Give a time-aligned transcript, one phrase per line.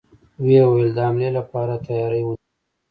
[0.41, 2.43] و يې ويل: د حملې له پاره تياری ونيسئ!